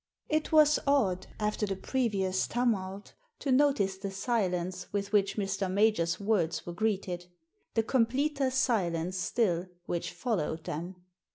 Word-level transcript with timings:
It 0.29 0.51
was 0.51 0.79
odd, 0.87 1.27
after 1.39 1.67
the 1.67 1.75
previous 1.75 2.47
tumult, 2.47 3.13
to 3.37 3.51
notice 3.51 3.97
the 3.97 4.09
silence 4.09 4.91
with 4.91 5.13
which 5.13 5.37
Mr. 5.37 5.69
Major's 5.71 6.19
words 6.19 6.65
were 6.65 6.73
greeted— 6.73 7.27
the 7.75 7.83
completer 7.83 8.49
silence 8.49 9.15
still 9.19 9.67
which 9.85 10.09
followed 10.11 10.63
them. 10.63 10.95